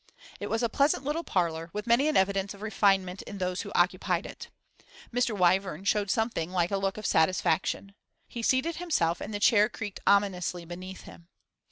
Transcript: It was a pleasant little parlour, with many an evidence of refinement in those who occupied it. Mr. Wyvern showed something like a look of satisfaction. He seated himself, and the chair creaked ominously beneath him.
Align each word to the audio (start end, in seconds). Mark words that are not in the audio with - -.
It 0.39 0.49
was 0.49 0.63
a 0.63 0.67
pleasant 0.67 1.03
little 1.03 1.23
parlour, 1.23 1.69
with 1.73 1.85
many 1.85 2.07
an 2.07 2.17
evidence 2.17 2.55
of 2.55 2.63
refinement 2.63 3.21
in 3.21 3.37
those 3.37 3.61
who 3.61 3.71
occupied 3.75 4.25
it. 4.25 4.49
Mr. 5.13 5.37
Wyvern 5.37 5.83
showed 5.83 6.09
something 6.09 6.49
like 6.49 6.71
a 6.71 6.77
look 6.79 6.97
of 6.97 7.05
satisfaction. 7.05 7.93
He 8.27 8.41
seated 8.41 8.77
himself, 8.77 9.21
and 9.21 9.31
the 9.31 9.39
chair 9.39 9.69
creaked 9.69 9.99
ominously 10.07 10.65
beneath 10.65 11.01
him. 11.01 11.27